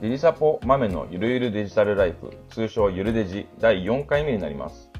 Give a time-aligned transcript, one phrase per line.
[0.00, 4.92] デジサポ豆のゆるゆるデジタルライフ、通称ゆるデジ第4回目になります。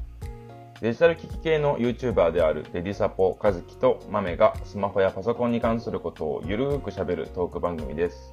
[0.81, 8.33] デジタル機器系の YouTuber であるデジサポカズキと豆がスマホやパソコンに関することをゆるーく喋るトーク番組です。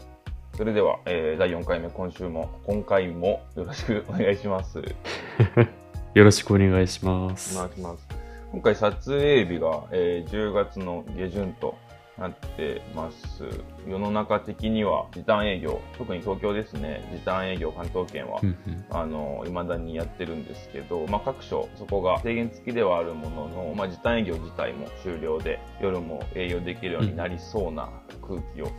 [0.57, 4.79] それでは、えー第4回目、今週も、今回もよろしくお願いします。
[6.15, 7.55] よろしくお願いします。
[7.55, 8.07] お願いします。
[8.51, 11.75] 今回撮影日が、えー10月の下旬と
[12.17, 13.43] なってます。
[13.87, 27.89] 世の中的には時短営業、特に東京ですね、時短営業関東圏はうんうんあの、未だにやってるんですけど、まあ、各所、そこが制限付きではあるものの、まあ、時短営業自体も終了で、夜も営業できるようになりそうな
[28.25, 28.71] 空気を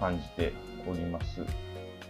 [0.00, 0.52] 感じて
[0.88, 1.42] おります。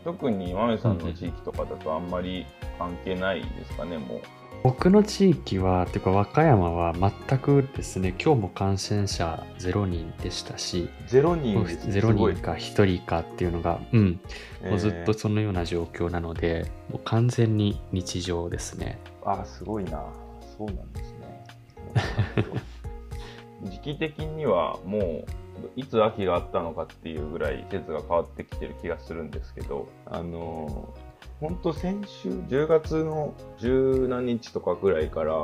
[0.04, 2.46] 特に、まめさんの地域とかだとあんまり
[2.78, 4.20] 関係ないですかね、もう。
[4.62, 14.20] 僕の地域は、てか和歌山は全くですね、今日も感染者0人でしたし、ゼロ人です0すごい人か1人かっていうのが、うん、
[14.64, 19.00] もうずっとえーそのような状況なので、もう完全に日常ですね。
[19.24, 20.04] あ、すごいな。
[20.56, 21.46] そうなんですね。
[23.70, 25.24] 時期的にはもう、
[25.76, 35.34] いつ秋があったのかっていうぐらい季節が変わってきてる気がするんですけど、あのー、ほんと先週、10月の十何日とかぐらいから、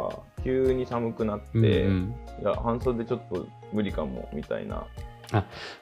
[0.44, 4.86] 急に寒くなって、うんうんいや、半袖ちょっと無理かも、みたいな。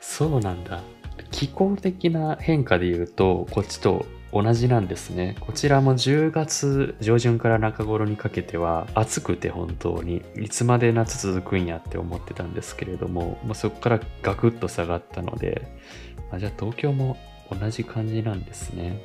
[0.01, 0.83] そうなんだ。
[1.31, 5.37] 気候的な変化で言うと、こっちと同じなんですね。
[5.41, 15.67] こちらも10月上旬から中頃にかけては暑くて本当にいつまで夏続くんやって思ってたんですけれども、まあ、そこからガクッと下がったので、
[16.31, 17.17] あじゃあ東京も
[17.51, 19.01] 同じ感じなんですね。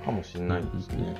[0.00, 1.14] かもしれないですね。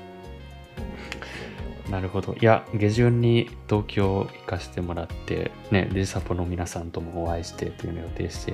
[1.91, 2.35] なるほど。
[2.35, 8.53] いや、下旬に東京行かせてもらって、ね、デジサポの皆さんともお会いしてというのを予定して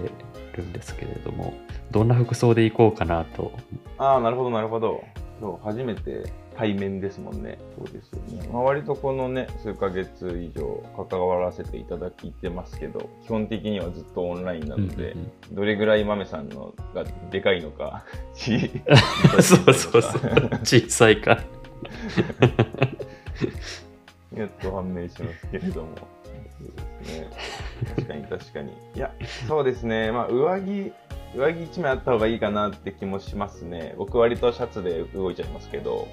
[0.56, 1.54] るんですけれども、
[1.90, 3.52] どんな服装で行こうかなと。
[3.98, 5.02] ああ、なるほど、なるほど。
[5.40, 7.58] そう、初めて対面ですもんね。
[7.76, 8.48] そうですよね。
[8.52, 18.04] まあ、割とこのね、数ヶ月以上関わらせていただいてますけど、基本的にはずっとオンラインなので、うんうんどれぐらい豆さんのがでかいのか、
[18.34, 20.20] そうそうそう。
[20.62, 21.38] 小さいか。
[24.34, 25.88] やっと判明しますけれども。
[26.58, 27.30] そうですね。
[27.96, 28.72] 確かに確かに。
[28.94, 29.12] いや、
[29.46, 30.10] そうですね。
[30.12, 30.92] まあ、上着、
[31.36, 33.94] 上着一枚あった方がいいかなって気もしますね。
[33.98, 36.08] 僕割とシャツで動いちゃいますけど、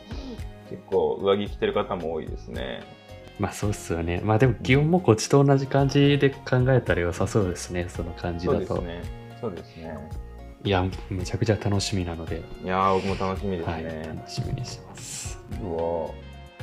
[0.70, 2.84] 結構上着着てる方も多いですね。
[3.40, 4.22] まあそうっすよね。
[4.24, 7.88] まあでも気温もこっちと同じ感じで考えたら良さそうですね。
[7.90, 8.76] その感じそうだと。
[8.76, 9.02] ですね。
[9.42, 9.98] そうですね。
[10.64, 14.04] いや、めちゃくちゃ楽しみなので、いやー、僕も楽しみですはい、ね。
[14.16, 15.40] 楽しみにしてます。
[15.64, 16.10] うわ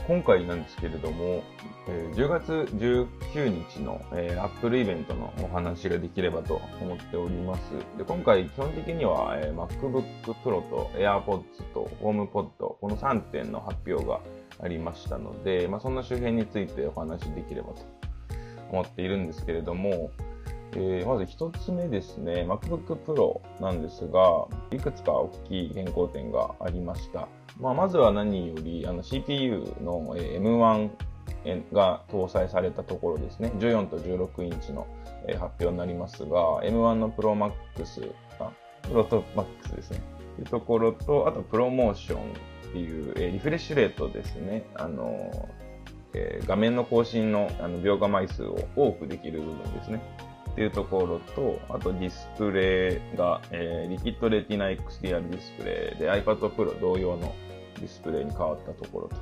[0.09, 1.45] 今回なんですけれども、
[1.87, 7.73] えー10月19日の、えー、Apple イベントのお話ができればと思っております。
[7.99, 10.03] で今回、基本的には、えー MacBook
[10.43, 11.43] Pro と AirPods
[11.75, 14.21] と HomePod、この3点の発表が
[14.63, 17.83] ありましたので、まあ、そんな周辺についてお話できればと
[18.73, 20.11] 思っているんですけれども、
[20.73, 27.29] えーまず一つ目ですね、MacBook Pro なんですが、いくつか大きい変更点がありました。
[27.61, 30.91] まあ、まずは何より、あの CPU の M1
[31.73, 34.87] が搭載されたところですね、14と16インチの
[35.27, 37.53] 発表になりますが、M1 の Pro Max、
[38.39, 38.53] あ、
[38.83, 40.01] Pro と Max ですね、
[40.37, 45.49] というところと、あとプロモーションっていう、リフレッシュレートですね、あの
[46.15, 50.01] え画面の更新のあの描画枚数を多くできる部分ですね。
[50.53, 57.33] っていうところと、あとディスプレイが、えー、リキッドレティナ XDR ディスプレイで iPad Pro 同様の
[57.79, 59.17] ディスプレイに変わったところと。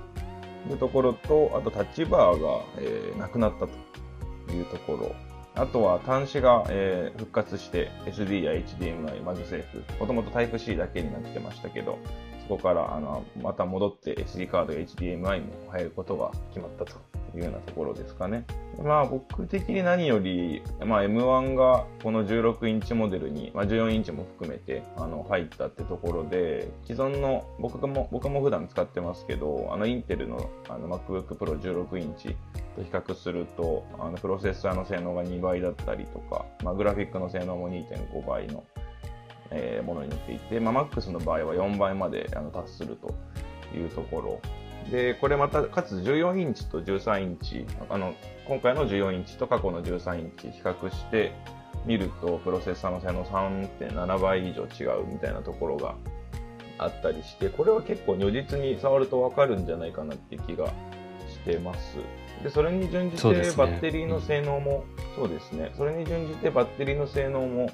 [0.69, 5.15] いうところと、あとタッチバーが、えーなくなったというところ。
[5.55, 11.99] あとは端子が、えー復活して SD や HDMI、マグセーフ、もともと Type-C だけになってましたけど、
[12.47, 16.93] ここからあのまた戻って SD カードや HDMI も入ることが決まったと
[17.35, 18.45] いうようなところですかね。
[18.83, 32.37] まあ僕的に何より、まあ、M1 がこの16インチモデルに、まあ、14インチも含めてあの入ったってところで、既存の僕も僕も普段使ってますけど、あのインテルのあの MacBook Pro 16インチ
[32.77, 38.65] と比較すると、あのプロセッサーの性能が2倍だったりとか、まあ、グラフィックの性能も2.5倍の、
[39.51, 43.15] えーものになっていて、まあ、MAX の場合は4倍まであの達すると
[43.77, 44.41] いうところ。
[44.91, 48.15] で、これまた、かつ14インチと13インチ、あの、
[48.47, 51.33] 今回の14インチと過去の13インチ比較して
[51.85, 55.97] みると、プロセッサーの性能3.7倍以上違うみたいなところが
[56.79, 60.67] あったりして、これは結構如実に触るとわかるんじゃないかなっていう気が
[61.29, 61.99] してます。
[62.43, 63.23] で、それに準じて
[63.57, 64.85] バッテリーの性能も、
[65.17, 67.71] そうですね、それに準じてバッテリーの性能も、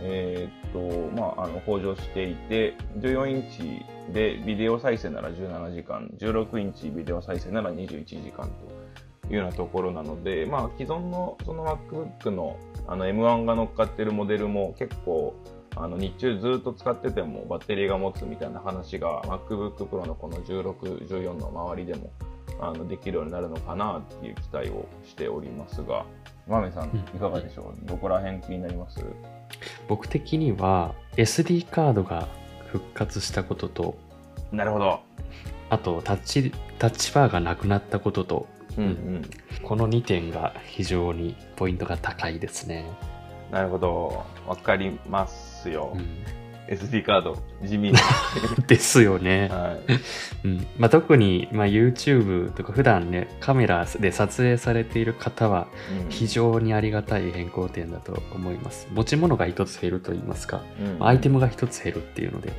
[0.00, 12.56] えーっと、まあ、あの、向上していて、14インチでビデオ再生なら17時間、16インチビデオ再生なら21時間というようなところなので、まあ、既存のその MacBook の
[12.88, 15.34] あの M1 が乗っかってるモデルも結構、
[15.74, 22.12] あの日中ずっと使っててもバッテリーが持つみたいな話が MacBook Pro のこの16、14の周りでも
[22.60, 26.06] あのできるようになるのかなっていう期待をしておりますが、
[26.46, 29.04] マメさん、いかがでしょう、どこら辺気になります？
[29.88, 32.28] 僕的には SD カードが
[32.68, 33.98] 復活したことと、
[34.52, 35.00] なるほど。
[35.70, 38.46] あとタッチ、タッチバーがなくなったことと、
[38.76, 39.30] うんうん。
[39.62, 42.84] この2点が非常にポイントが高いですね。
[43.50, 44.24] なるほど。
[44.46, 45.92] わかりますよ。
[45.94, 47.94] うん SD カード、地味に。
[48.66, 49.48] ですよね。
[49.50, 50.46] はい。
[50.46, 55.68] うんまあ、特に、まあ、YouTube とか普段ねカメラで撮影されている方は
[56.04, 58.88] うん非常にありがたい変更点だと思います。
[58.92, 62.52] 持ち物が一つ減ると言いますか、うんアイテムが一つ減るっていうので、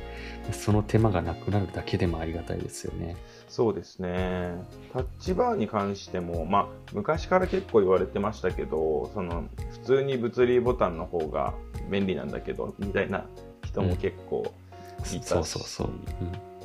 [0.52, 3.16] その手間がなくなるだけでもありがたいですよね。
[3.48, 4.54] そうですね。
[4.92, 11.54] タッチバーに関しても、まあ、昔から結構言われてましたけど、その、普通に物理ボタンの方が
[11.90, 13.24] 便利なんだけど、みたいな
[13.68, 14.54] 人も結構
[14.98, 15.90] いたし、そうそうそう。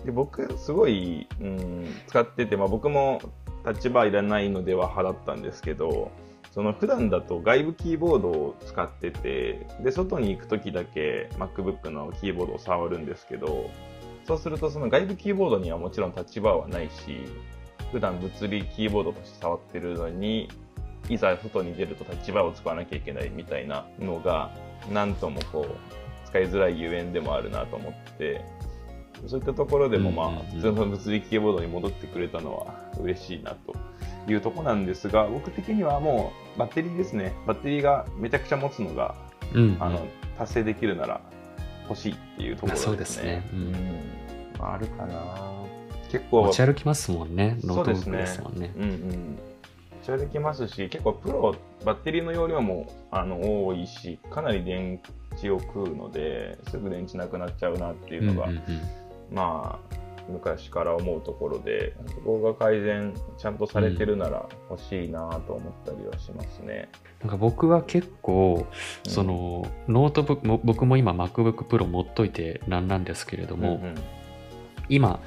[0.05, 3.21] で僕、すごい、うん、使ってて、まあ、僕も
[3.63, 6.11] タッチバーいらないのでは払ったんですけど、
[6.51, 13.69] その普段だと外部キーボードを使ってて、で、外に行くときだけ MacBook のキーボードを触るんですけど、
[14.25, 17.25] そうするとその外部キーボードにはもちろんタッチバーはないし、
[17.91, 20.49] 普段物理キーボードとして触ってるのに、
[21.09, 24.51] いざ外に出るとタッチバーを使わなきゃいけないみたいなのが、
[24.91, 25.65] なんともこ
[26.39, 28.43] いづらいゆえんでもあるなと思って、
[29.27, 33.73] そういったところでもまあ、うんうんうん普通の物理キーボードに戻ってくれたのは嬉しいなと
[34.31, 37.33] いうところなんですが、僕的にはもうバッテリーですね。
[37.45, 39.15] バッテリーがめちゃくちゃ持つのが、
[39.53, 39.63] うん。
[39.63, 40.05] うんあの、
[40.37, 41.21] 達成できるなら
[41.89, 43.43] 欲しいっていうところですね。
[43.53, 44.23] まあねうんうん
[44.59, 45.51] まああるかな
[46.11, 47.57] 結構、持ち歩きますもんね。
[47.63, 48.71] ノートブックですもんね。
[48.75, 48.89] うんうん。
[48.89, 54.99] 持ち歩きますし、結構プロ、バッテリーの容量もあの多いし、かなり電
[55.37, 58.81] 池を食うので、すぐ電池なくなっちゃうなっていうのが、うんうんうん。
[59.31, 59.95] まあ、
[60.29, 66.89] 昔から思うところで、そこが改善ちゃんとされてるなら欲しいなと思ったりはしますね。
[67.21, 68.65] なんか僕は結構、
[69.07, 73.95] そのノートブックも僕も今 MacBook Pro 持っといてなんなんですけれどうん、も、うん。
[74.89, 75.19] 今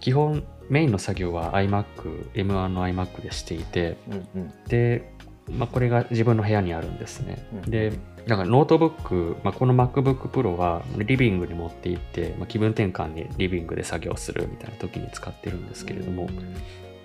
[0.00, 4.52] 基本メインの作業は iMac、M1 の iMac でしていて、うんうん。
[4.68, 5.13] で、
[5.50, 7.46] まあ、これが自分の部屋にあるんですね。
[7.64, 7.70] うん。
[7.70, 7.92] で、
[8.26, 16.28] だからノートブック、まあ、この MacBook Pro はリビングに持って行って、まあ、気分転換にリビングで作業するみたいな時に使ってるんですけれども、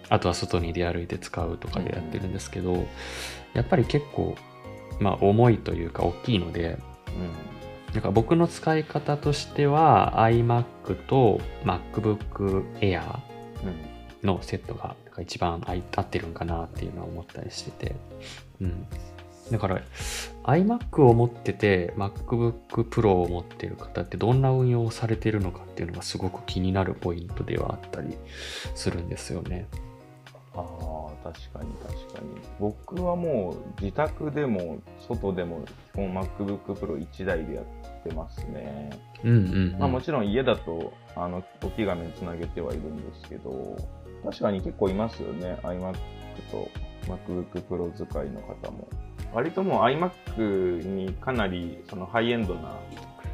[0.09, 2.88] あとは外に出歩いて使うとかでやってるんですけど、
[3.53, 4.36] やっぱり結構、
[5.00, 6.77] まあ、重いというか大きいので、
[7.94, 13.19] なんか僕の使い方としては iMac と MacBook Air
[13.63, 17.95] うんのセットがなんか一番合ってるんかなっていうのは思ったりしてて、
[18.62, 18.86] うん、
[19.51, 19.81] だから
[20.44, 28.18] iMac を持ってて MacBook Pro を持ってる方ってどんな運用をされてるのかっていうのがすごく気になるポイントではあったり
[28.75, 29.68] するんですよね。
[30.56, 32.30] ああ、確かに確かに。
[32.60, 35.63] 僕はもう自宅でも外でも
[35.94, 37.66] 基本 MacBook Pro 1台でやっ
[38.04, 38.89] てますね。
[39.24, 39.36] うんうん、
[39.74, 39.80] うん。
[39.80, 43.78] まあもちろん家だとあの大きい画面つなげてはいるんですけど、
[44.23, 45.57] 確かに結構いますよね。
[45.64, 45.95] iMac
[46.52, 46.69] と
[47.07, 48.88] MacBook Pro 使いの方も。
[49.33, 52.78] 割ともう iMac にかなりそのハイエンドな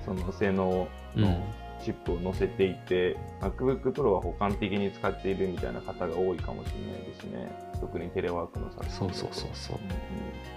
[0.03, 1.43] その性能のうん
[1.83, 7.47] チップを載せていて、MacBook Pro は補完的に使っているみたいな方が多いかもしれないですね。
[7.79, 9.77] 特にテレワークの作そうそうそうそう。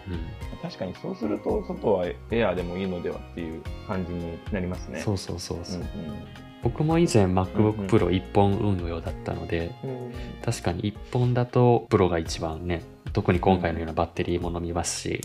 [0.07, 0.27] うんうんうん
[0.63, 5.01] 確かにそうすると、外はエアーでもいいのではっていう感じになりますね。
[5.01, 5.81] そうそうそうそう。
[5.83, 10.13] うん僕も以前うんうん MacBook Pro 1本運用だったので、うん
[10.43, 15.21] 確かに1本だとプロが一番ね、特に今回のようなバッテリーも飲みますし、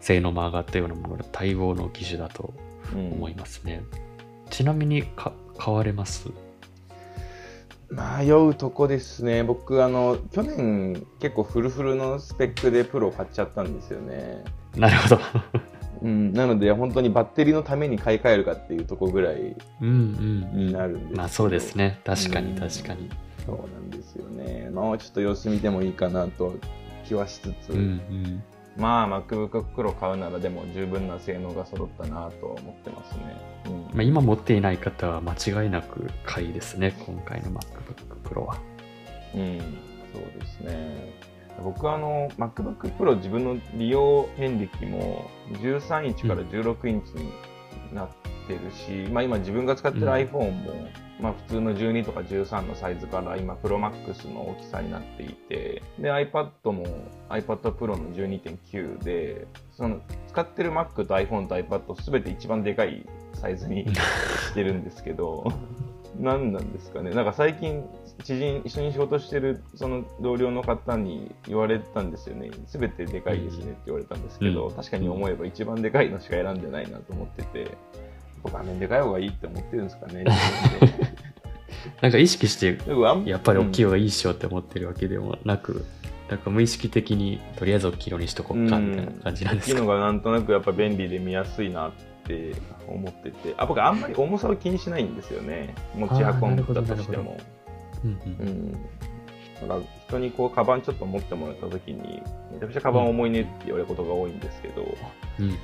[0.00, 2.54] 性能も上がったようなものが対応の機種だと
[2.94, 3.82] うん思いますね。
[4.50, 6.28] ちなみにか買われます？
[7.90, 9.42] 迷うとこですね。
[9.42, 14.44] 僕、あの、去年結構フルフルのスペックでプロ買っちゃったんですよね。
[14.76, 15.18] なるほど。
[16.02, 20.66] うん、なので、本当にバッテリーのために買い替えるかっていうとこぐらいうんうんうん。
[20.66, 22.00] になるんですけどまあそうですね。
[22.04, 23.10] 確かにうん確かに。
[23.44, 24.70] そうなんですよね。
[24.72, 26.54] まあ、ちょっと様子見てもいいかなと
[27.06, 28.42] 気はしつつ、うんうん。
[28.76, 33.36] まあ、MacBook Pro 買うならでも十分な性能が揃ったなとは思ってますね。
[33.66, 36.94] うんまあ、今持っていない方は間違いなく買いですね。
[37.04, 38.58] 今回の MacBook Pro は。
[39.34, 39.58] うん、
[40.12, 41.17] そうですね。
[41.62, 47.32] 僕はあの MacBook Pro 自分の利用遍歴も13インチから16インチに
[47.94, 48.08] なっ
[48.46, 50.88] てるし、まあ、今自分が使ってる iPhone も、
[51.20, 56.86] まあ、普通の12とか13のサイズから今 ProMax の大きさになっていてで iPad も
[57.28, 59.46] iPad Pro の12.9で
[59.76, 63.86] その使ってる Mac と iPhone と iPad すべて一番でかいサイズに
[64.50, 65.44] してるんですけど
[66.18, 67.10] 何なんですかね。
[67.10, 67.84] なんか最近
[68.24, 72.50] 知人一緒に仕事してるその同僚の方に言われたんですよね。
[72.66, 74.74] すべてでかいですねって言われたんですけど、うん。
[74.74, 77.76] 確かに思えば一番でかいのしか選んでないなと思ってて
[78.44, 80.24] 画面でかい方がいいって思ってるんですかね。
[82.02, 82.78] なんか意識して
[83.26, 85.84] やっぱり大きいうん方がいいっしょって思ってるわけでもなく、
[86.28, 89.74] なんか無意識的にとりあえず大きい色にしとこうかみたいな感じなんですか？
[89.74, 91.92] 大きいのがなんとなくやっぱ便利で見やすいなっ
[92.26, 92.52] て
[92.88, 93.54] 思ってて。
[93.56, 95.74] あ僕あんまり重さを気にしないんですよね。
[95.94, 97.36] 持ち運んだとしても
[98.04, 98.10] うん。
[98.10, 98.48] ううん。
[98.48, 98.72] ん
[99.60, 104.82] だから人にこうカバンちょっと持ってもらった時にめちゃくちゃカバン重いねって言われることが多いんですけど、
[105.40, 105.54] うんうん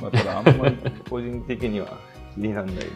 [0.00, 0.76] まあ、ただあんまり
[1.08, 1.98] 個人的には
[2.34, 2.88] 気にならないので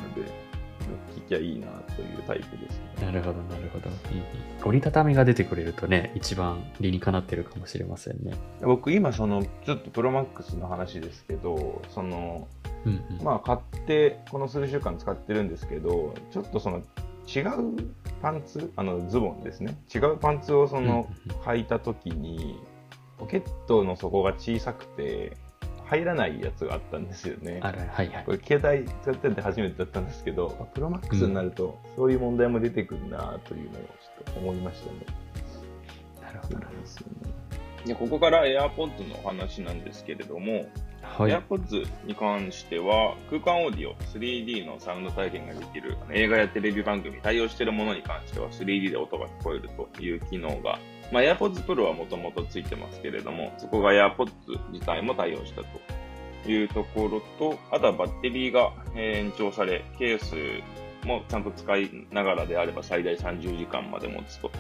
[1.14, 3.06] 聞きゃいいなというタイプですね。
[3.06, 4.24] なるほど、なるほど、うんうん
[4.64, 8.34] 折りたたみが出てくれるとね、一番理にかなってるかもしれませんね。
[8.62, 12.48] 僕今そのちょっとプロマックスの話ですけどその
[12.84, 13.24] うんうん。
[13.24, 16.82] まあ買ってこの数週間使ってるんですけどちょっとその
[17.26, 17.76] 違う
[18.22, 18.72] パンツ？
[18.76, 19.76] あのズボンですね。
[19.94, 21.30] 違うパンツをそのうん。
[21.30, 22.58] うん履いた時に
[23.18, 25.36] ポケットの底が小さくて
[25.84, 27.60] 入らないやつがあったんですよね。
[27.62, 28.24] あら、はいはい。
[28.24, 28.32] こ。
[28.32, 34.98] れ携帯使ってて初めてだったんですけどプロマックスになるとそういう問題も出てくるなというのをちょっと思いましたね。
[36.20, 36.58] なるほど。
[36.58, 36.66] な。
[37.84, 40.66] でここから AirPods のお話なんですけれども、
[41.18, 41.32] はい。
[41.32, 50.78] AirPods に関しては空間オーディオ 3D のサウンド体験ができる映画やテレビ番組対応しているものに関しては 3D で音が聞こえるという機能が、
[51.12, 54.30] まあ、AirPods Pro はもともとついてますけれどもそこが AirPods
[54.72, 60.34] 自体も対応したというところとあとはバッテリーが延長されケース
[61.06, 64.50] もちゃんと使いながらであれば最大30時間まで持つと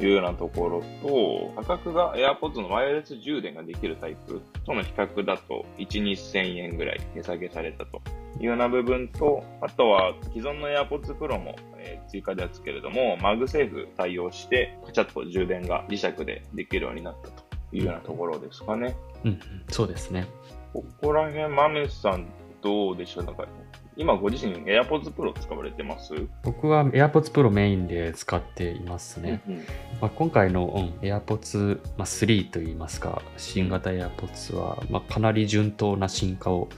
[0.00, 8.00] いうようなところと、価格が AirPods のワイヤレス充電ができるタイプとの比較だと1、2000円ぐらい値下げされたと
[8.38, 18.96] いうような部分と、あとは既存の AirPods Pro も、えー追加ですけれども、マグセーフ対応して、カチャッと充電が磁石でできるようになったというようなところですかね。
[19.24, 20.26] うんうん、そうですね。
[20.72, 22.26] ここら辺、マメさん
[22.62, 23.24] どうでしょう？
[23.24, 23.46] なんか、
[24.00, 26.14] 今ご自身 AirPods Pro 使われてます？
[26.44, 29.42] 僕は AirPods Pro メインで使っていますね。
[29.48, 29.56] うん
[30.00, 36.68] まあ、今回の、うん、AirPods、まあ、3といいますか、新型 AirPods は、まあ、かなり順当な進化を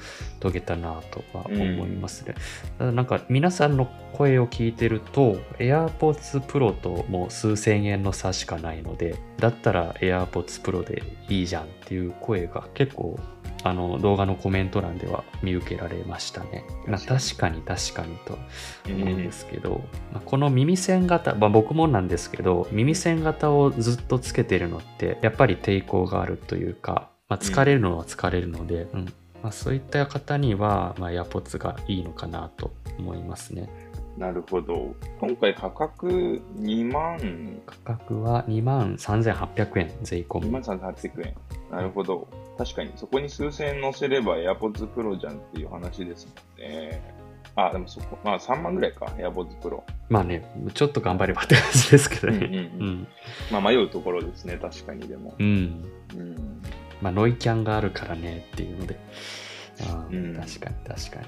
[0.40, 2.34] 遂げたなとは思いますね。
[2.78, 13.18] ただなんか皆さんの声を聞いてると、AirPods Pro ともう数千円の差しかないので、だったら AirPods Pro でいいじゃんっていう声が結構
[13.64, 16.64] あの動画のコメント欄では見受けられましたね。
[16.86, 17.60] まあ、確かに。
[17.62, 18.38] 確かにと
[18.86, 19.82] 思うんですけど、
[20.12, 29.12] まあこの耳栓型、まあ、僕もなんですけど耳栓型をずっとつけてるのってやっぱり抵抗があるというか、まあ、疲れるのは疲れるので、うん。
[29.42, 33.68] まあ、そういった方には、まあ、AirPods がいいのかなと思いますね。
[34.16, 34.94] なるほど。
[35.18, 37.60] 今回価格2万。
[37.66, 41.34] 価格は2万3800円税込2み万3800円。
[41.70, 42.28] なるほど。
[42.58, 46.32] 確かに、そこに数千円乗せれば AirPods Pro じゃんっていう話ですも
[46.66, 47.00] んね。
[47.56, 49.82] あ、でもそこ、まあ3万ぐらいか、AirPods Pro。
[50.08, 53.08] まあねちょっと頑張ればって感じですけどねうんうんうん
[53.52, 55.34] まあ迷うところですね、確かにでも。
[55.38, 55.84] うん
[56.16, 56.62] うん。
[57.00, 58.98] まあノイキャンがあるからねっていうので
[60.10, 61.26] うん確かに確かに、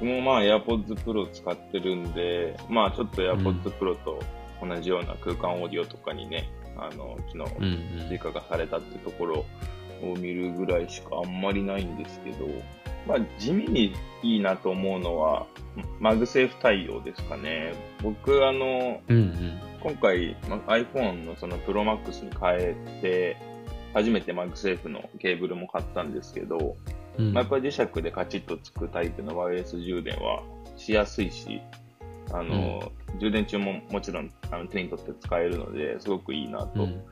[0.00, 4.20] 僕もまあ AirPods Pro 使ってるんで、まあちょっと AirPods Pro と
[4.62, 7.64] 同じような空間オーディオとかにね、あの、機能うん
[8.00, 8.08] うん。
[8.08, 9.44] 追加がされたってところ
[10.02, 12.46] を見るぐらいしかあんまりないんですけど、
[13.06, 15.46] まあ地味にいいなと思うのは、
[16.00, 17.74] MagSafe 対応ですかね。
[18.02, 19.60] 僕、あの、うんうん。
[19.80, 23.36] 今回、ま iPhone のその Pro Max に変えて、
[23.92, 26.76] 初めて MagSafe のケーブルも買ったんですけど、
[27.18, 27.32] うん。
[27.32, 30.42] まあ、やっぱり磁石でカチッとつくタイプのワイヤレス充電は
[30.76, 31.60] しやすいし、
[32.32, 32.90] あの、
[33.20, 37.02] 充電中ももちろんあの手に取って使えるので、すごくいいなとうん。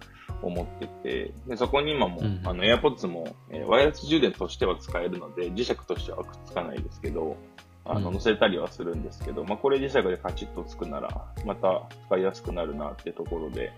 [0.40, 2.40] 思ってて、でそこに今も、うん。
[2.44, 7.36] あの、AirPods も、えーワイヤレス充電としては使えるので、磁石としてはくっつかないですけど、
[7.84, 8.14] あの、うん。
[8.14, 13.72] 乗せたりはするんですけど、まあ、これ磁石でカチッとつくなら、また使いやすくなるなってところで、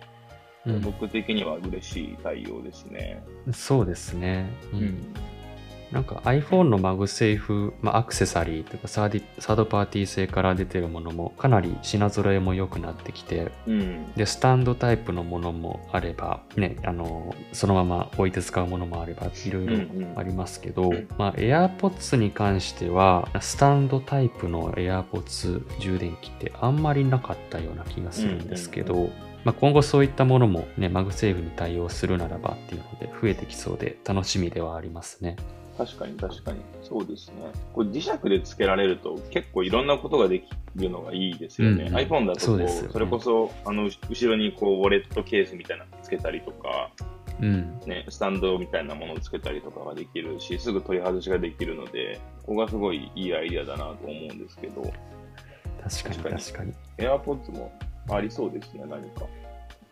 [0.64, 0.80] うん。
[0.80, 3.22] 僕的には嬉しい対応ですね。
[3.52, 4.50] そうですね。
[4.72, 5.14] うん
[5.92, 14.12] なんか iPhone の MagSafe、まあ、アクセサリーとかサーディサードパーティー製から出てるものもかなり品揃えも良くなってきて、うん。
[14.14, 29.12] で、スタンドタイプのものもあれば、ね、あの、そのまま置いて使うものもあれば、いろいろうんうんありますけど、まあ、AirPods に関しては、スタンドタイプの AirPods 充電器ってあんまりなかったような気がするんですけど、うん
[29.44, 35.36] まあ、今後そういったものもね、 MagSafe に対応するならばっていうので増えてきそうで楽しみではありますね。
[35.76, 36.60] 確かに確かに。
[36.82, 37.34] そうですね。
[37.72, 41.84] これ磁石でつけられると結構いろんなことができるのがいいですよね。
[41.84, 46.90] うんうん iPhone だとこうねそれこそ、あの、後ろにこう、ウォレットケースみたいなのつけたりとか、
[47.40, 47.80] うん。
[47.86, 54.82] ね、スタンドみたいなものをつけたりとかができるし、すぐ取り外しができるので、ここがすごいいいアイデアだなと思うんですけど、
[55.82, 56.72] 確かに確かに確かに。
[56.98, 57.72] AirPods も
[58.10, 59.26] ありそうですね、何か。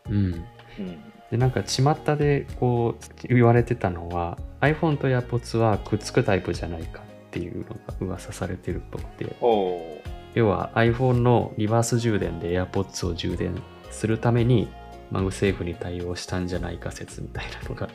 [0.08, 0.14] うん。
[0.14, 1.11] うん。
[1.32, 10.02] で、なんか巷でこう言われてたのは iPhone と AirPods はくっつくタイプじゃないかっていうのが噂されてるっぽくて、おー
[10.34, 14.68] 要は iPhone のリバース充電で AirPods を充電するために
[15.10, 17.88] MagSafe に対応したんじゃないか説みたいなのが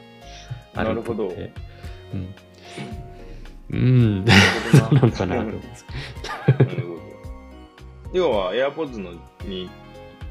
[0.73, 1.51] あるっぽくなるて。
[2.13, 2.35] うん。
[3.69, 4.25] うん。
[4.25, 5.45] なそうなるほど のかな。
[8.13, 9.11] 要は AirPods の
[9.45, 9.69] に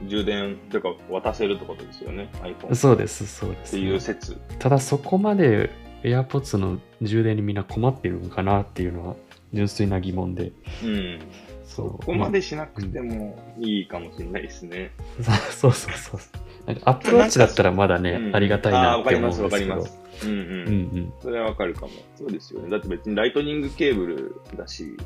[0.04, 4.36] 充電というか渡せるってことですよね、iPhone っそうです、そうです、ていう説。
[4.58, 5.70] ただそこまで
[6.02, 9.16] AirPods の充電にみんな困ってるのかなっていうのは
[9.52, 10.52] 純粋な疑問で。
[10.84, 11.20] うん。
[11.64, 14.92] そここまでしなくてもいいかもしれないですね。
[15.26, 16.20] まあそうそうそう。
[16.66, 19.74] なんかアップローチだったらまだね、うんありがたいなってわかります、思うんですけど。
[19.74, 20.26] わかります。
[20.26, 20.38] うんうん。
[20.38, 20.52] うんう
[21.00, 21.12] ん。
[21.20, 21.92] それはわかるかも。
[22.14, 22.70] そうですよね。
[22.70, 24.96] だって別にライトニングケーブルだし、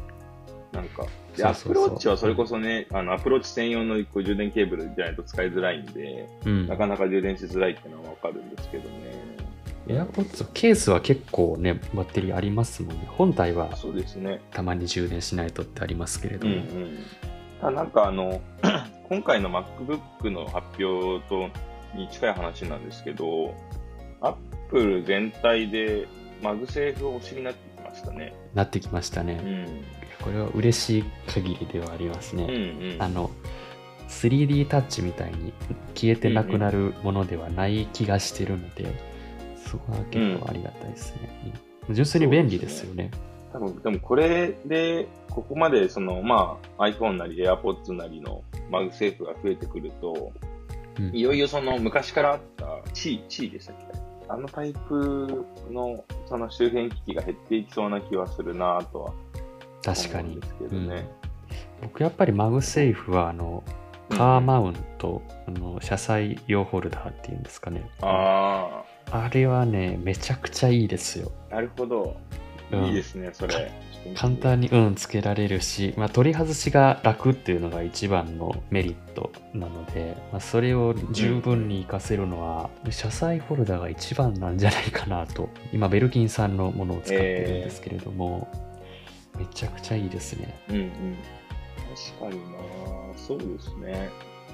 [0.72, 9.40] なんか、でアプローチはそれこそね、あの、アプローチ専用のこう充電ケーブルじゃないと使いづらいんで、うんなかなか充電しづらいっていうのはわかるんですけどね。
[9.88, 13.06] AirPods ケースは結構ね、バッテリーありますもんね。
[13.08, 14.40] 本体はそうですね。
[14.52, 16.54] たまに充電しないとってありますけれども。
[16.54, 16.60] うん
[17.66, 17.74] うん。
[17.74, 18.40] なんかあの、
[19.08, 21.48] 今回の MacBook の発表と
[21.96, 23.54] に近い話なんですけど、
[24.20, 26.06] Apple 全体で
[26.42, 28.34] MagSafe 推しになってきましたね。
[28.54, 29.34] なってきましたうね。
[29.34, 29.66] ん。
[30.22, 32.94] これは嬉しい限りではありますうんね。
[32.94, 33.02] うん。
[33.02, 33.30] あの、
[34.08, 35.52] 3D タッチみたいに
[35.94, 38.86] 消えてなくなるものではない気がしてるので、
[39.66, 41.54] そこは結構ありがたいですね。
[41.88, 43.10] うん純粋に便利ですよね。
[43.52, 50.32] 多分、でもこれで、ここまでその、まあ、iPhone なり AirPods なりのマグセーフが増えてくると、
[50.98, 53.98] うんいよいよその昔からあった地位、地位でしたっけ？
[54.28, 59.12] あのタイプのその周辺機器が減っていきそうな気はするなとは
[59.82, 60.40] 確かに。
[60.60, 61.04] 思うん。
[61.82, 63.64] 僕やっぱり MagSafe はあの
[64.10, 67.88] カーマウント、あの車載用ホルダーっていうんですかね。
[68.02, 71.32] ああれはねめちゃくちゃいいですよ。
[71.50, 72.16] あ、なるほど。
[72.72, 72.84] うん。
[72.84, 73.72] いいですね、それ。
[74.14, 88.48] 簡単にうんつけられるし、まあ、取り外しが楽っていうのが一番のメリットなので、まあ、それを十分に活かせるのは、車載ホルダーが一番なんじゃないかなと今 Belkin さんのものを使ってるんですけれども、
[89.38, 91.16] めちゃくちゃいいですねうんうん。
[92.20, 92.58] 確かにな
[93.16, 94.10] そうですね。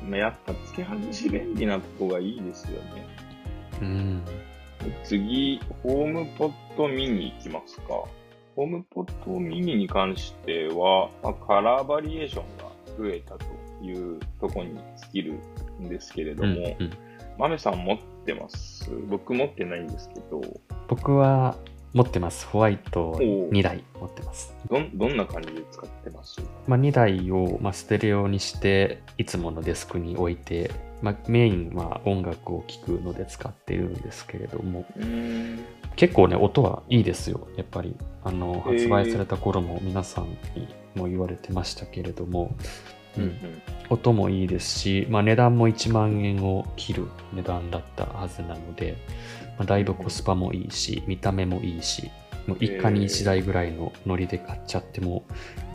[0.08, 3.06] まあやっぱ付け外し便利なとこがいいですよね。
[3.80, 4.22] うん
[5.04, 7.88] 次、ホームポットミニ行きますか。
[8.54, 13.44] ホームポットミニに関しては、まあ、カラーバリエーションが増えたと
[13.82, 15.34] いうところに尽きる
[15.80, 16.90] んですけれども、うんうん
[17.38, 18.90] マメさん持ってます？
[19.10, 20.40] 僕持ってないんですけど、
[20.88, 21.54] 僕は
[21.96, 22.46] 持ってます。
[22.46, 24.54] ホワイトおう2台持ってます。
[24.68, 26.42] どん、どんな感じで使ってます？
[26.66, 34.84] まあ、2台を、まあ、ステレオにしていつものデスクに置いて、まあ、メインは音楽を聴くので使っているんですけれども。
[35.96, 37.48] 結構ね音はいいですよ。
[37.56, 37.96] やっぱり。
[38.24, 42.54] あの発売された頃も皆さんにも言われてましたけれども、
[43.16, 43.22] うん。
[43.22, 48.96] うん音もいいですし、まあ、値段も1万円を切る値段だったはずなので、
[49.58, 52.10] まあ、だいぶコスパもいいし見た目もいいし
[52.46, 55.24] もう一家に1台ぐらいのノリで買っちゃっても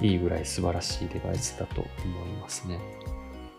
[0.02, 2.80] いいぐらい素晴らしいデバイスだと思いますね。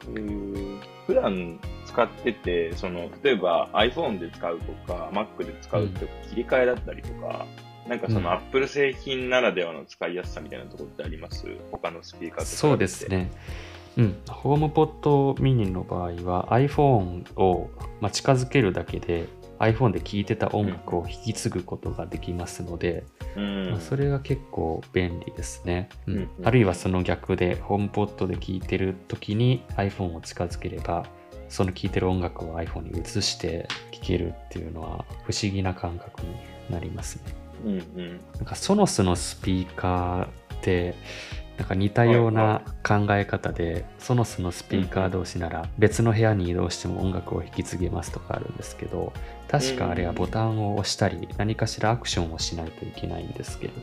[0.09, 7.45] えー普段使ってて、その、例えば iPhone で使うとか、Mac で使うって切り替えだったりとか、
[7.89, 11.45] なんかそうんの Apple 製品ならではの使いやすさみたいなところってあります？
[11.73, 13.09] 他のスピーカーと比べてそうです。
[13.09, 13.33] ね。
[13.99, 17.69] うん、ホームポットミニの場合は iPhone を、
[18.01, 19.27] まあ、近づけるだけで
[19.63, 23.05] iPhone で聴いてた音楽を引き継ぐことができますので、
[23.37, 23.71] うん。
[23.71, 31.07] まあ、それが結構便利ですね、うんうんあるいはその逆でホームポットで聴いてる時に iPhone を近づければ
[31.49, 36.35] その聴いてる音楽を iPhone に移して聴けるっていうのは不思議な感覚に
[36.71, 37.23] なりますね。
[37.65, 38.21] うんうん。
[38.37, 40.29] なんかソノスのスピーカーっ
[40.63, 40.95] て
[41.59, 49.13] なんか似たような考え方で、ソノスのスピーカー同士なら別の部屋に移動しても音楽を引き継げますとかあるんですけど
[49.49, 53.75] 確かあれはボタンを押したり何かしらアクションをしないといけないんですけど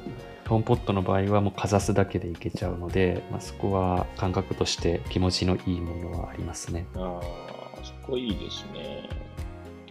[0.50, 6.88] ホームポットの場合はもうかざすだけでいけちゃうので、まあ、そこは感覚として気持ちのいいものはありますね。
[6.96, 9.08] ああ、そこいいですね。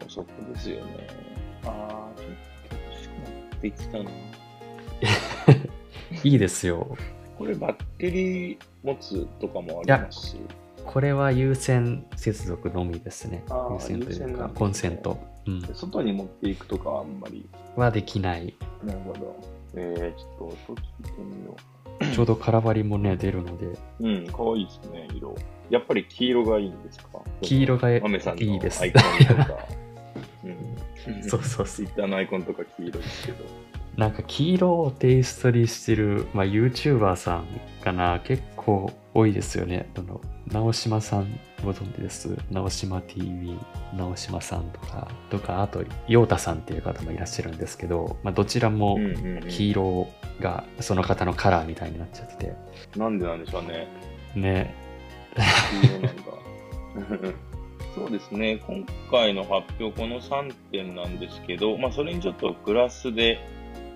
[0.08, 1.06] そこですよね。
[1.64, 2.26] ああ、ちょっ
[2.70, 4.10] と欲しくなってきたな。
[6.24, 6.96] いいですよ。
[7.38, 10.37] これバッテリー持つとかもありますし。
[10.85, 13.44] これは有線接続のみですね。
[13.51, 17.48] あー有線というかねコンセント、うん、外に持っていくとかはあんまり。
[17.77, 18.55] はできない。
[18.83, 19.37] なるほど。
[19.74, 21.57] えー、ちょっと音聞いてみよ
[22.14, 23.79] ちょうど空張りもね、出るので、う。
[24.01, 25.35] うん、かわいいですね、色。
[25.68, 27.20] やっぱり黄色がいいんですか？
[27.42, 29.59] 黄色がいマメさんのいですアイコンとか。
[30.44, 31.66] うん、 そうそうそう。
[31.66, 33.44] ツイッターのアイコンとか黄色ですけど。
[33.98, 37.46] なんか黄色をテイストにしてる、まあ、YouTuber さん
[37.82, 39.90] かな、結構多いですよね。
[39.96, 40.20] あの
[40.52, 42.38] 直島さんご存知です？
[42.48, 43.58] 直島 TV、
[43.96, 48.98] 直島さんとか、とか、あと、陽太さんっていう方もいらっしゃるんですけど、まあ、どちらも
[49.48, 50.08] 黄色
[50.38, 52.54] がその方のカラーみたいになっちゃってて、
[52.96, 53.88] なんでなんでしょうね。
[54.37, 54.74] ね、
[55.80, 57.32] 黄色なんだ。
[57.96, 63.40] そうですね、今回の発表、この3点なんですけど、まあ、それにちょっとプラスで、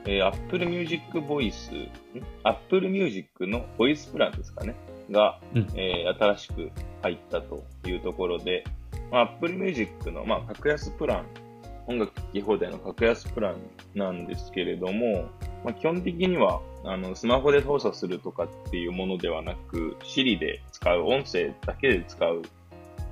[0.05, 1.91] えー Apple Music Voice、ん
[2.45, 4.75] ？Apple Music のボイスプランですかね、
[5.11, 5.69] が、うん。
[5.75, 6.71] えー新しく
[7.03, 8.65] 入ったというところで、
[9.11, 11.27] まあ、Apple Music の、まあ、格安プラン、
[11.87, 13.57] 音楽聴き放題の格安プラン
[13.95, 15.29] なんですけれども、
[15.65, 22.43] まあ、基本的には、あの、スマホで操作するとかっていうものではなく、Siri で使う、音声だけで使う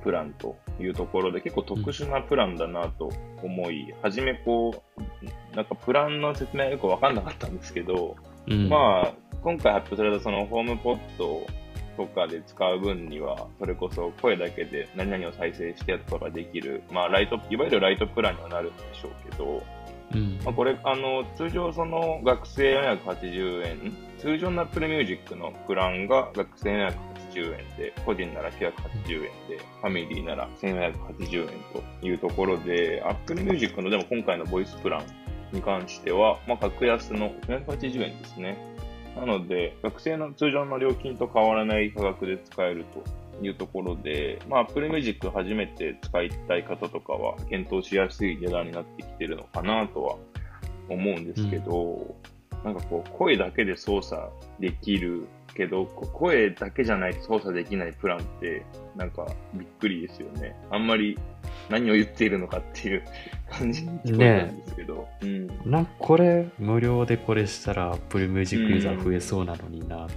[0.03, 3.11] プランというところで、結構特殊なプランだなと
[3.42, 5.03] 思い、はじめこう、
[5.61, 8.16] なんかプランの説明はよくわかんなかったんですけど、
[8.49, 11.46] うん、まあ、今回発表されたそのホームポット
[11.99, 19.62] とかで使う分には、それこそ声だけで何々を再生してとかができる、まあ、ライト、いわゆるライトプランにはなるんでしょうけど、
[20.14, 20.40] うん。
[20.44, 26.88] まあ、これ、あの、通常その学生480円、通常の Apple Music のプランが学生
[27.35, 28.70] 480円で、個人なら980
[29.14, 31.49] 円で、ファミリーなら1480円
[32.01, 35.05] というところで、Apple Music のでも今回のボイスプラン
[35.52, 38.58] に関しては、まあ、格安の480円ですね。
[39.16, 43.02] なので、学生の通常の料金と変わらない価格で使えると
[43.44, 50.16] いうところで、まあ、Apple Music 初めて使いたい方とかは検討しやすい値段になってきてるのかなとは
[50.88, 52.14] 思うんですけど、
[52.64, 54.22] なんかこう、声だけで操作
[54.58, 58.62] できるけど、声だけじゃないと操作できないプランって、
[58.96, 60.56] なんかびっくりですよね。
[60.70, 61.18] あんまり
[61.68, 63.02] 何を言っているのかっていう
[63.50, 65.08] 感じに聞こえたんですけど。
[65.22, 65.46] うん。
[65.64, 70.10] なんかこれ、無料でこれしたら Apple Music ユーザー増えそうなのになと。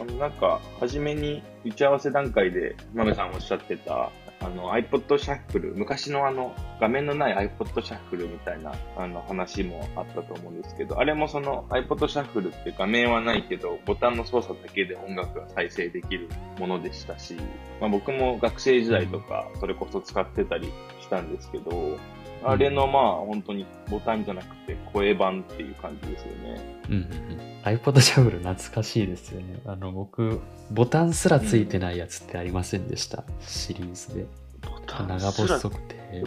[0.00, 4.10] あの、なんか、初めに打ち合わせ段階で、マメさんおっしゃってた、
[4.44, 16.28] あの、iPod シャッフル、昔のあの、画面のない iPod シャッフルみたいな、あの、話もあったと思うんですけど、あれもその iPod シャッフルって画面はないけど、ボタンの操作だけで音楽が再生できる
[16.58, 17.36] ものでしたし、
[17.80, 21.96] まあ僕も学生時代とか、それこそ使ってたりしたんですけど、
[22.44, 26.60] あれのまあ、本当にボタンじゃなくて声版っていう感じですよね。
[26.88, 29.60] うんうんうん、iPod シャッフル懐かしいですよね。
[29.66, 34.26] あの僕、ボタンすらついてないやつってありませんでした、シリーズで。
[34.62, 36.22] ボタン長細くて、え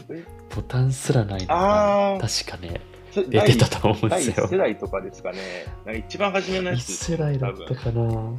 [0.56, 2.82] ボタンすらないのあがー確かね、
[3.14, 4.58] 出出てたと思うんですよ世。
[4.58, 5.38] 代とかですかね。
[5.86, 8.34] なんか一番初めのや一つ世代だったかな。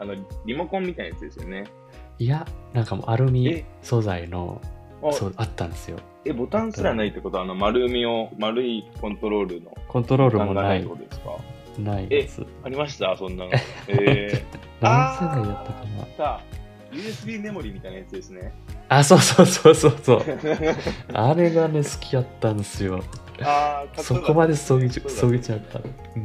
[0.00, 0.14] あの、
[0.46, 1.64] リモコンみたいなやつですよね。
[2.18, 3.64] いや、なんかもうアルミえ？
[3.82, 4.60] 素材の、
[5.02, 5.98] あそう、あったんですよ。
[6.24, 11.36] え、ボタンすらないってことは、あの、丸みを、丸いコントロールのコントロールもないいって、ことですか？
[11.78, 12.44] ないやつ。
[12.64, 13.16] ありました？
[13.16, 13.50] そんなの。
[13.88, 14.44] え
[14.80, 16.04] 何世代だったかな？
[16.04, 16.16] ー、。
[16.16, 18.52] さあ、USB メモリーみたいなやつですね。
[18.88, 20.22] あ、そうそうそうそうそう。
[21.14, 23.02] あれがね、好きやったんですよ。
[23.42, 25.84] あーそこまでそぎちそぎちゃうから。
[26.16, 26.24] うん。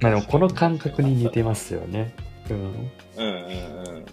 [0.00, 2.12] まあでもこの感覚に似てますよね。
[2.50, 2.56] うん。
[2.56, 4.04] うんうんうん。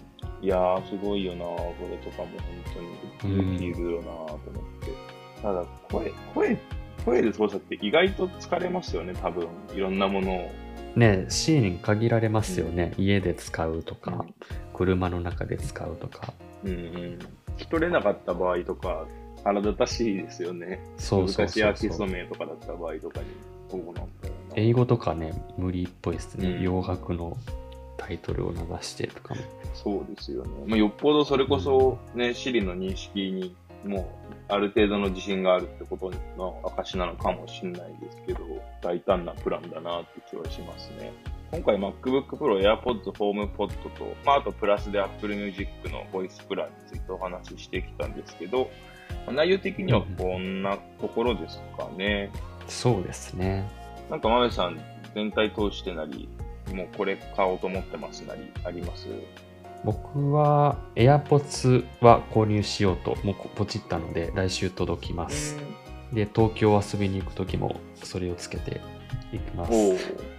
[0.42, 5.40] いやー、すごいよなこれとかも本当にできるよなと思って。
[5.40, 6.58] ただ、声、声、
[7.04, 9.46] 声で操作って意外と疲れますよね、多分。
[9.74, 10.50] いろんなものを。
[10.96, 12.92] ねシーンに限られますよね。
[12.98, 14.24] 家で使うとか、
[14.74, 16.34] 車の中で使うとか。
[16.64, 16.76] うんうん。
[16.76, 17.18] 聞
[17.58, 19.06] き取れなかった場合とか、
[19.44, 20.80] 腹立たしいですよね。
[20.98, 22.08] そうそう難しいアそうーティストそう。
[22.10, 23.26] 名とかだった場合とかに。
[24.54, 26.48] 英語とかね、無理っぽいですね。
[26.56, 27.36] うん洋楽の
[28.06, 29.40] タイトルを流してとかも。
[29.74, 30.50] そうですよね。
[30.66, 34.04] まあ、よっぽどそれこそ、ね、シリの認識にもう、
[34.48, 38.40] ある程度の自信があるってことの証なのかもしれないですけど、
[38.82, 41.12] 大胆なプランだなって気はしますね。
[41.50, 48.70] 今回 MacBook Pro、AirPods、HomePod と、まあ、あとプラスで Apple Music のボイスプランについてお話ししてきたんですけど、
[49.30, 52.30] 内容的にはこんなところですかね。
[52.66, 53.68] そうですね。
[54.10, 54.80] なんか、豆さん、
[55.14, 56.28] 全体通してなり、
[56.70, 59.08] もうこれ買おうと思ってますなり、あります？
[59.84, 65.56] 僕は AirPods は購入しようと、もうポチったので、来週届きます。
[66.12, 68.80] で、東京遊びに行くときも、それをつけて
[69.32, 69.72] いきます。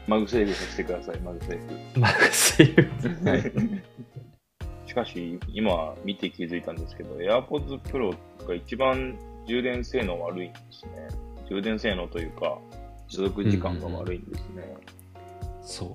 [0.08, 3.30] MagSafe させてください、 MagSafe。MagSafe。
[3.29, 3.51] はい。
[4.88, 8.15] しかし、今見て気づいたんですけど、AirPods Pro
[8.47, 10.91] が一番充電性能悪いんですね。
[11.49, 12.59] 充電性能というか、
[13.09, 14.77] 持続時間が悪いんですね。
[15.62, 15.93] そう。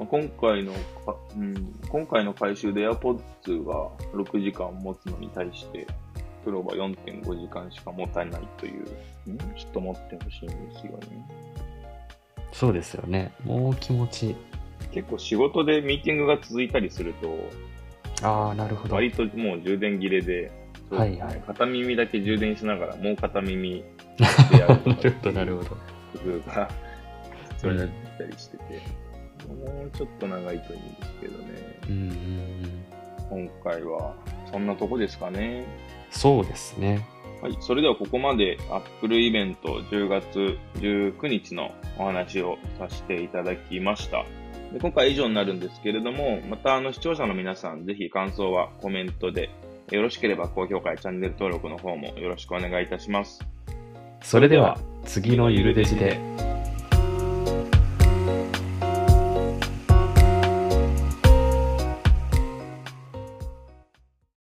[0.00, 0.72] まあ、今回の
[1.04, 5.86] か、うん、今回の改修で AirPods が6時間持つのに対して、
[6.42, 8.86] プロは4.5時間しか持たないという、
[9.26, 11.28] うん、ちょっと持ってほしいんですよね。
[12.50, 13.34] そうですよね。
[13.44, 14.36] もう気持ち。
[14.90, 17.36] 結構仕事でミーティングが続いたりすると、
[18.26, 18.94] ああ、なるほど。
[18.94, 20.50] 割ともう充電切れで、
[20.88, 23.84] はいはい片耳だけ充電しながら、もう片耳
[24.50, 25.68] でやるとかなるほど、なるほど。
[25.68, 25.76] 工
[26.38, 26.70] 夫が
[27.58, 29.09] それになったりしてて、
[29.50, 31.78] もうちょっと長いといいんですけどね。
[31.88, 32.10] うんうん
[33.32, 33.46] うん。
[33.46, 34.14] 今回は
[34.50, 35.64] そんなとこですかね。
[36.10, 37.06] そうですね。
[37.42, 37.56] はい。
[37.60, 44.24] それではここまで Apple イベント10月19日のお話をさせていただきました。
[44.72, 49.50] で今回以上になるんですけれども、またあの視聴者の皆さん、ぜひ感想はコメントで、
[49.90, 53.40] よろしければ高評価やチャンネル登録の方もよろしくお願いいたします。
[54.22, 56.20] それでは、次のゆるデジで。